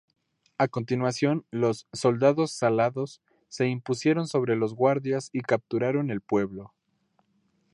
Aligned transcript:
A 0.57 0.67
continuación 0.67 1.45
los 1.51 1.87
"soldados 1.93 2.53
salados" 2.53 3.21
se 3.49 3.67
impusieron 3.67 4.25
sobre 4.27 4.55
los 4.55 4.73
guardias 4.73 5.29
y 5.31 5.41
capturaron 5.41 6.09
el 6.09 6.21
pueblo. 6.21 6.73